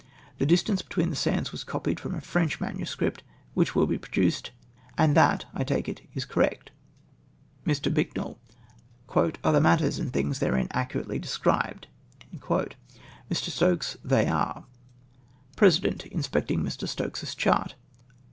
[0.39, 2.95] The distance between the sands Avas copied from a French MS.
[3.53, 4.49] which will be produced,
[4.97, 6.71] and that / take it is correct.
[7.65, 7.75] Me.
[7.75, 8.39] Bicknell.
[9.43, 11.85] —"Are the matters and things therein accu rately described?'"
[12.35, 12.73] jNIe.
[13.35, 13.95] Stokes.
[14.03, 14.65] —"'I'liey are."
[15.55, 16.87] Peesident {inspecting Mr.
[16.87, 17.75] Stokes's chart).